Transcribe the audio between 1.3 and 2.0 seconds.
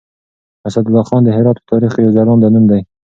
هرات په تاريخ